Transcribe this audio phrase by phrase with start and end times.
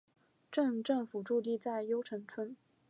[0.51, 2.55] 镇政府驻地在筱埕村。